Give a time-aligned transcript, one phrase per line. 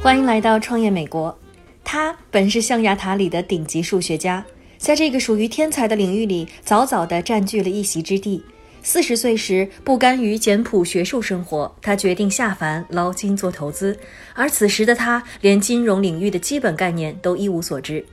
[0.00, 1.36] 欢迎来到创业美国。
[1.82, 4.44] 他本是象牙塔里的顶级数学家，
[4.78, 8.44] 在这个属于天才的领域里，早早地占据了一席之地。
[8.84, 13.96] 四十岁时，不甘于简朴学术生活，他决定下凡捞金做投资。
[14.34, 18.04] 而此时的他，连金融领域的基本概念都一无所知。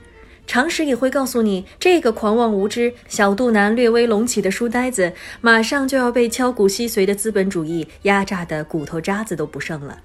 [0.50, 10.00] 常识也会告诉你，这个狂妄无知、小肚腩略微隆起的书呆子，马上就要被敲骨吸髓的资本主义压榨的骨头渣子都不剩了。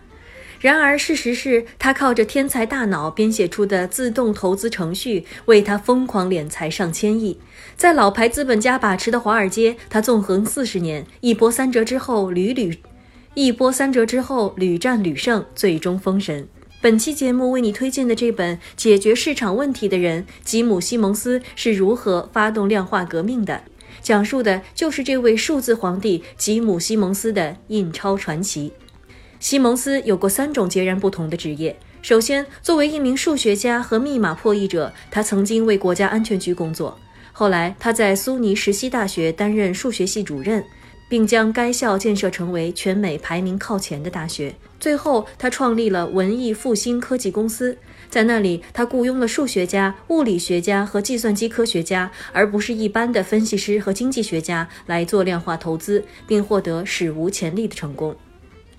[0.59, 7.39] 然而，事实是他靠着天才大脑编写出的自动投资程序，为他疯狂敛财上千亿。
[7.75, 12.77] 在老牌资本家把持的华尔街，他纵横四十年，一波三折之后屡屡，
[13.33, 16.47] 一波三折之后屡战屡胜，最终封神。
[16.85, 23.63] 本期节目为你推荐的这本《解决市场问题的人》，吉姆·西蒙斯是如何发动量化革命的，
[24.03, 28.71] 讲述的就是这位数字皇帝吉姆·西蒙斯的印钞传奇。
[29.39, 31.75] 西蒙斯有过三种截然不同的职业。
[32.03, 36.99] 首先，作为一名数学家和密码破译者，他曾经为国家安全局工作。
[37.31, 40.63] 后来，他在苏尼什西大学担任数学系主任，
[41.15, 44.53] 并将该校建设成为全美排名靠前的大学。
[44.81, 47.77] 最后，他创立了文艺复兴科技公司，
[48.09, 58.13] 在那里，他雇佣了数学家、物理学家和计算机科学家，而不是一般的分析师和经济学家来做量化投资，并获得史无前例的成功。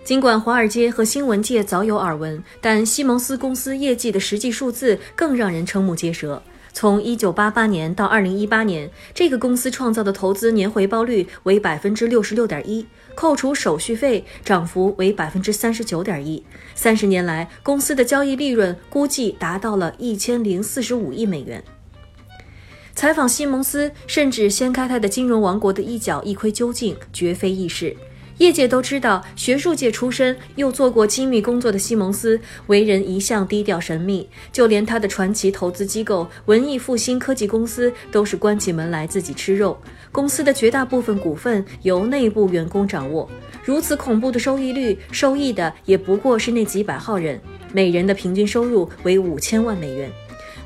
[0.05, 6.43] 尽管华尔街和新闻界早有耳闻，但西蒙斯公司业绩的实际数字更让人瞠目结舌。
[6.79, 16.45] 从1988年到2018年，这个公司创造的投资年回报率为百分之六十六点一，扣除手续费，涨幅为百分之三十九点一。
[16.75, 21.65] 三十年来，公司的交易利润估计达到了一千零四十五亿美元。
[22.95, 27.97] 采访西蒙斯，甚至掀开他的金融王国的一角一窥究竟，绝非易事。
[28.39, 34.29] 业界都知道，学术界出身又做过机密工作的西蒙斯，为人一向低调神秘。
[34.53, 39.79] 就连他的传奇投资机构文艺复兴科技公司，都是关起门来自己吃肉。
[40.13, 43.29] 公司的绝大部分股份由内部员工掌握。
[43.65, 47.41] 如此恐怖的收益率，受益的也不过是那几百号人，
[47.73, 50.11] 每人的平均收入为五千万美元。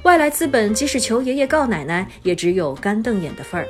[0.02, 3.66] 外来资本即使求爷爷告奶奶，也只有干瞪眼的份儿。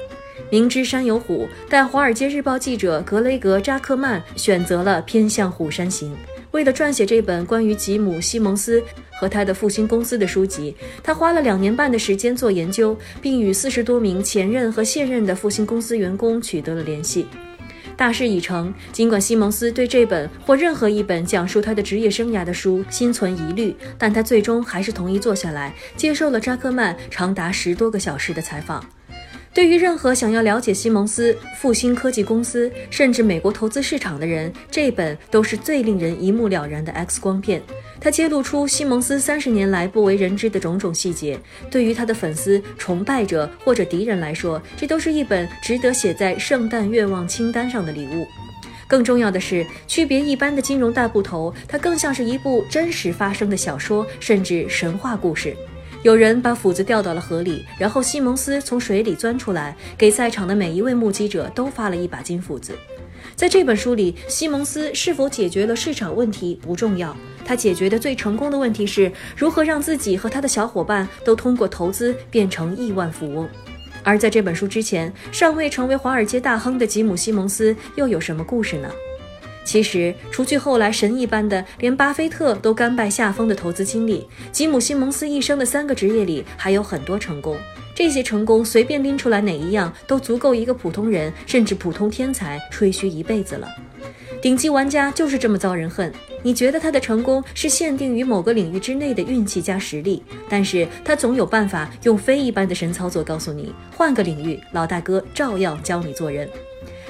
[0.49, 6.17] 明知山有虎，但《华尔街日报》记者格雷格·扎克曼选择了偏向虎山行。
[6.53, 8.83] 为了撰写这本关于吉姆·西蒙斯
[9.21, 17.27] 和他的复兴公司的书籍，他花了两年半的时间做研究，并与四十多名前任和现任的复兴公司员工取得了联系。
[17.97, 28.83] 大势已成，尽管西蒙斯对这本或任何一本讲述他的职业生涯的书心存疑虑，但他最终还是同意坐下来，接受了扎克曼长达十多个小时的采访。
[29.53, 37.61] 对于任何想要了解西蒙斯、复兴科技公司，甚至美国投资市场的人，这本都是最令人一目了然的 X 光片。
[38.01, 41.37] 它揭露出西蒙斯三十年来不为人知的种种细节。
[41.69, 48.27] 对于他的粉丝、崇拜者或者敌人来说，这都是一本值得写在圣诞愿望清单上的礼物。
[48.87, 55.57] 更重要的是，区别一般的金融大部头，它更像是一部真实发生的小说，甚至神话故事。
[56.03, 62.73] 有人把斧子掉到了河里，然后西蒙斯从水里钻出来，给在场的每一位目击者都发了一把金斧子。
[63.37, 73.47] 在这本书里，西蒙斯是否解决了市场问题不重要，他解决的最成功的问题是如何让自己和他的小伙伴都通过投资变成亿万富翁。
[74.03, 78.91] 而在这本书之前，尚未成为华尔街大亨的吉姆·西蒙斯又有什么故事呢？
[79.63, 87.57] 其实，除去后来神一般的连巴菲特都甘拜下风的投资经历，吉姆·西蒙斯一生的三个职业里还有很多成功。
[87.95, 93.69] 这些成功随便拎出来哪一样，都足够一个普通人甚至普通天才吹嘘一辈子了。
[94.41, 96.11] 顶级玩家就是这么遭人恨。
[96.43, 106.49] 你觉得他的成功是限定于某个领域之内的运气加实力，但是他总有办法用非一般的神操作告诉你，换个领域，老大哥照样教你做人。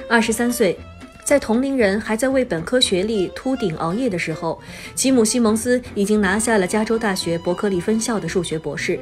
[0.09, 0.77] 二十三岁。
[1.23, 4.59] 在同龄人还在为本科学历秃顶熬夜的时候，
[4.95, 8.99] 吉姆·西蒙斯已经拿下了加州大学伯克利分校的数学博士。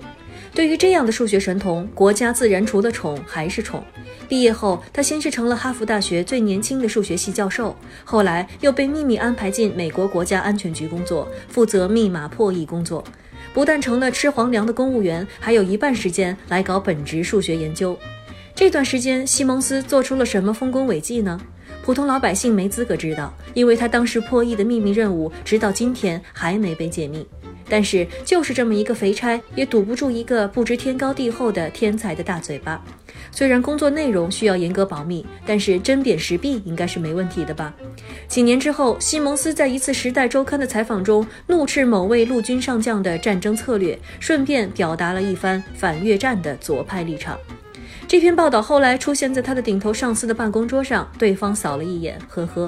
[0.54, 3.84] 对于这样的数学神童，国家自然除了宠还是宠。
[4.28, 13.04] 毕业后，他先是成了哈佛大学最年轻的数学系教授，后来又被秘密安排进美国国家安全局工作，负责密码破译工作。
[13.54, 17.98] 不但成了吃皇粮的公务员，还有一半时间来搞本职数学研究。
[18.56, 21.40] 这段时间，西蒙斯做出了什么丰功伟绩呢？
[21.90, 27.28] 普通老百姓没资格知道，因为他当时破译的秘密任务，直到今天还没被解密。
[27.68, 32.80] 但是就是这么一个肥差，也堵不住一个不知天高地厚的天才的大嘴巴。
[33.32, 37.74] 虽然工作内容需要严格保密，但是针砭时弊应该是没问题的吧？
[38.28, 47.36] 几年之后，西蒙斯在一次《时代周刊》的采访中怒斥某位陆军上将的战争策略，顺便表达了一番反越战的左派立场。
[48.10, 52.68] 这篇报道后来出现在他的顶头上司的办公桌上，对方扫了一眼，呵呵。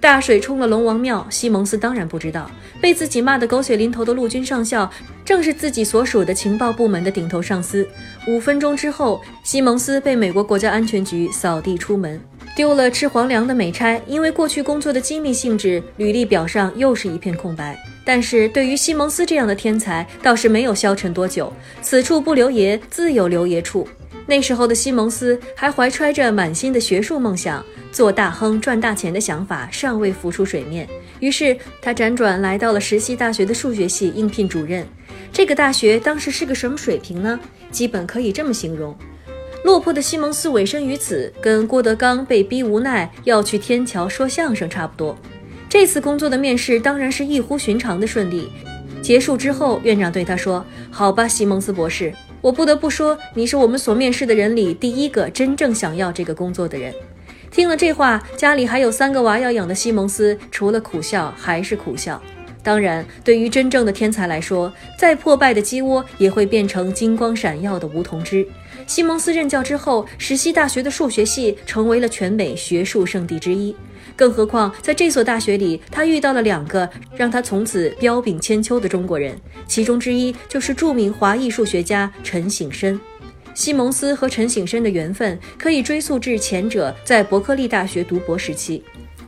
[0.00, 4.90] 大水冲了龙王庙，西蒙斯当然不知道，被自己骂得狗血淋头的陆军上校，
[5.26, 7.86] 正是自己所属的情报部门的顶头上司。
[8.26, 12.18] 五分钟之后，西蒙斯被美国国家安全局扫地出门，
[12.56, 14.00] 丢了吃皇粮的美差。
[14.06, 17.78] 因为过去工作的机密性质，履历表上又是一片空白。
[18.06, 21.52] 但是对于西蒙斯这样的天才，倒是没有消沉多久。
[21.82, 23.86] 此处不留爷，自有留爷处。
[24.26, 30.88] 那时候的西蒙斯还怀揣着满心的学术梦想，做大亨赚大钱的想法尚未浮出水面。
[31.20, 34.86] 于是他辗转来到了石溪大学的数学系应聘主任。
[35.32, 37.38] 这个大学当时是个什么水平呢？
[37.70, 38.96] 基本可以这么形容：
[39.64, 45.16] 落魄的西蒙斯委身于此，跟郭德纲被逼无奈要去天桥说相声差不多。
[45.68, 48.50] 这次工作的面试当然是异乎寻常的顺利。
[49.00, 52.12] 结束之后，院长对他说：“好吧，西蒙斯博士。”
[52.42, 56.92] 我不得不说，你是我们所面试的人里第一个真正想要这个工作的人。
[57.52, 62.20] 听了这话，家里还有三个娃要养的西蒙斯，除了苦笑还是苦笑。
[62.60, 68.44] 当然，对于真正的天才来说，再破败的鸡窝也会变成金光闪耀的梧桐枝。
[68.88, 73.76] 西蒙斯任教之后，石溪大学的数学系成为了全美学术圣地之一。
[74.16, 79.36] 更何况，在这所大学里，他遇到了两个让他从此彪炳千秋的中国人，
[79.66, 82.98] 其中之一就是著名华裔数学家陈省身。
[83.54, 88.82] 西蒙斯和陈省身的缘分可以追溯至前者在伯克利大学读博时期。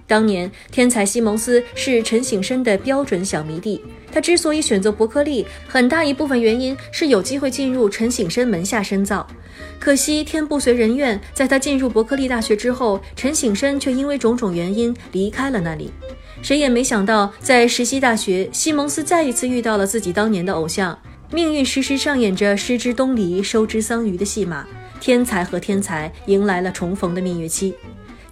[0.07, 3.81] 当年，天才西蒙斯是陈省身的标准小迷弟。
[4.13, 9.27] 他之所以选择伯克利，很大一部分原因是有机会进入陈省身门下深造。
[9.81, 15.91] 可惜天不随人愿，在他进入伯克利大学之后，陈省身却因为种种原因离开了那里。
[16.43, 20.97] 谁也没想到，在石溪大学，西蒙斯再一次遇到了自己当年的偶像。
[21.33, 24.67] 命运时时上演着失之东篱，收之桑榆的戏码，
[25.01, 27.75] 天才和天才迎来了重逢的蜜月期。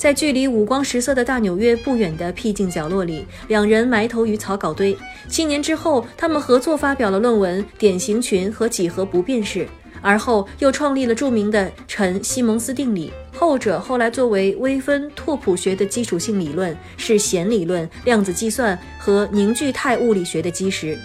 [0.03, 4.99] 在距离五光十色的大纽约不远的僻静角落里，两人埋头于草稿堆。
[5.29, 9.61] 七年之后，他们合作发表了论文《典型群和几何不变式》，
[10.01, 13.13] 而后又创立了著名的陈西蒙斯定理。
[13.33, 20.99] 后者后来作为微分拓扑学的基础性理论，是弦理论、量子计算和凝聚态物理学的基石。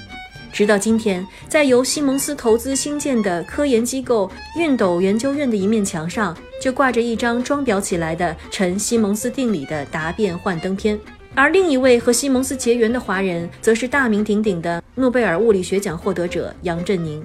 [0.58, 11.00] 直到今天，在由西蒙斯投资兴建的科研机构熨斗研究院的一面墙上，就挂着一张装裱起来的陈西蒙斯定理的答辩幻灯片。
[11.36, 17.24] 而另一位和西蒙斯结缘的华人，则是大名鼎鼎的诺贝尔物理学奖获得者杨振宁。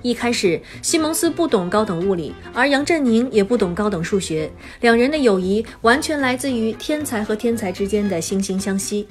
[0.00, 9.06] 一开始，西蒙斯不懂高等物理，而杨振宁也不懂高等数学，两人的友谊完全来自于天才和天才之间的惺惺相惜。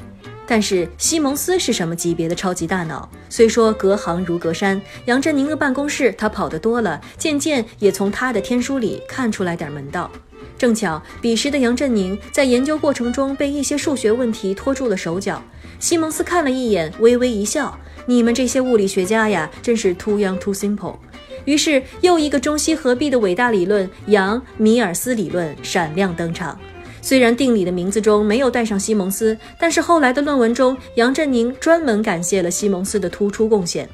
[0.47, 3.09] 但是西蒙斯是什么级别的超级大脑？
[3.29, 10.09] 虽说隔行如隔山，杨振宁的办公室他跑得多了，渐渐也从他的天书里看出来点门道。
[10.57, 15.41] 正巧彼时的杨振宁在研究过程中被一些数学问题拖住了手脚，
[15.79, 20.97] 西蒙斯看了一眼，微微一笑：“你们这些物理学家呀，真是 too young too simple。”
[21.43, 26.57] 于是又一个中西合璧的伟大理论——杨米尔斯理论闪亮登场。
[27.05, 33.87] 虽然定理的名字中没有带上西蒙斯，但是后来的论文中，杨振宁专门感谢了西蒙斯的突出贡献。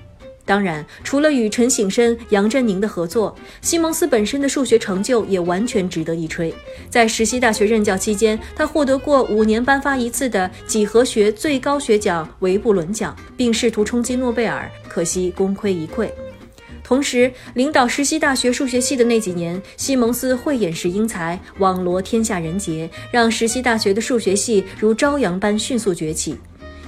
[0.45, 6.53] 当然，除了与陈省身、杨振宁的合作，西蒙斯本身的数学成就也完全值得一吹。
[6.89, 16.09] 在石溪大学任教期间，他获得过五年颁发一次的几何学最高学奖维布伦奖，并试图冲击诺贝尔，可惜功亏一篑。
[16.83, 26.37] 同时，领导石溪大学数学系的那几年，西蒙斯慧眼识英才，网罗天下人杰，让石溪大学的数学系如朝阳般迅速崛起。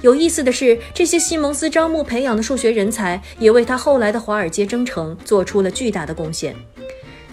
[0.02, 6.54] 有意思的是，这些西蒙斯招募培养的数学人才，也为他后来的华尔街征程做出了巨大的贡献。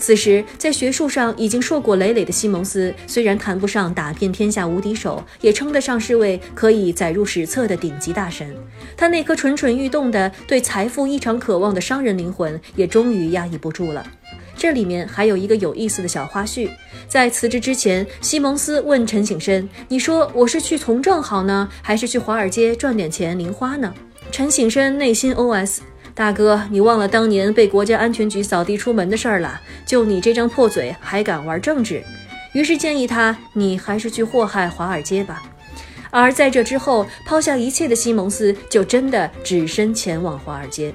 [0.02, 8.52] 此时，在学术上已经硕果累累的西蒙斯，虽然谈不上打遍天下无敌手，也称得上是位可以载入史册的顶级大神。
[8.98, 14.04] 他那颗蠢蠢欲动的、对财富异常渴望的商人灵魂，也终于压抑不住了。
[14.58, 16.68] 这里面还有一个有意思的小花絮：
[17.08, 23.94] 在辞职之前，西蒙斯问陈省身：“你说我是去从政好呢，还是去华尔街赚点钱零花呢？”
[24.32, 25.80] 陈省身内心 OS。
[26.14, 29.60] 大哥，你忘了当年被国家安全局扫地出门的事儿了？
[29.86, 32.04] 就你这张破嘴，还敢玩政治？
[32.54, 35.42] 于是建议他，你还是去祸害华尔街吧。
[36.10, 40.94] 而在这之后，抛下一切的西蒙斯就真的只身前往华尔街。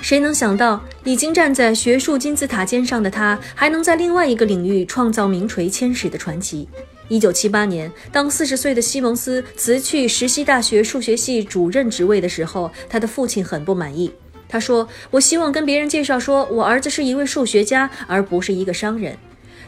[0.00, 6.68] 谁能想到，已经站在学术金字塔尖上的他，还能在另外一个领域创造名垂千史的传奇？
[7.10, 14.12] 一九七八年，当四十岁的西蒙斯辞去石溪大学数学系主任职位的时候，他的父亲很不满意。
[14.48, 19.18] 他说：“我希望跟别人介绍说，我儿子是一位数学家，而不是一个商人。”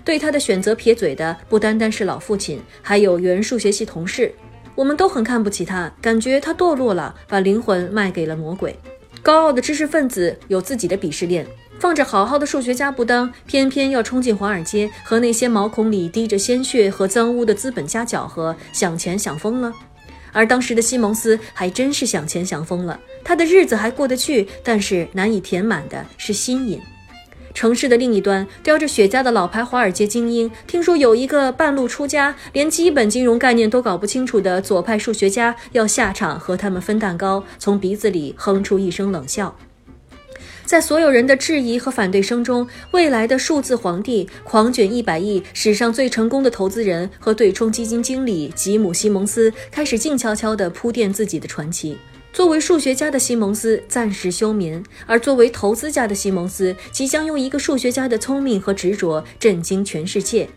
[0.05, 4.33] 对他的选择撇嘴的不单单是老父亲，还有原数学系同事。
[4.77, 8.79] 我们都很看不起他，感觉他堕落了，把灵魂卖给了魔鬼。
[9.21, 11.45] 高傲的知识分子有自己的鄙视链，
[11.83, 19.73] 放着好好的数学家不当，偏偏要冲进华尔街，和那些毛孔里滴着鲜血和脏污的资本家搅和，想钱想疯了。
[20.31, 26.81] 而当时的西蒙斯还真是想钱想疯了，他的日子还过得去，但是难以填满的是心瘾。
[27.53, 39.57] 城市的另一端，叼着雪茄的老牌华尔街精英，听说有一个半路出家、连基本金融概念都搞不清楚的左派数学家要下场和他们分蛋糕，从鼻子里哼出一声冷笑。
[40.73, 51.99] 在所有人的质疑和反对声中，未来的数字皇帝、狂卷一百亿、史上最成功的投资人和对冲基金经理吉姆·西蒙斯开始静悄悄地铺垫自己的传奇。
[52.33, 60.49] 作为数学家的西蒙斯暂时休眠，而作为投资家的西蒙斯即将用一个数学家的聪明和执着震惊全世界。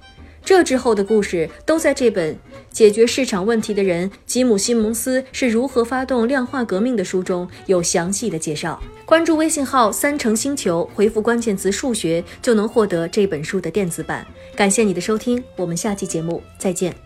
[0.46, 2.34] 这之后的故事都在这本
[2.72, 8.80] 《解决市场问题的人——吉姆·西蒙斯是如何发动量化革命》的书中有详细的介绍。
[9.06, 14.26] 关注微信号“三成星球”，回复关键词“数学”就能获得这本书的电子版。
[14.56, 17.05] 感谢你的收听，我们下期节目再见。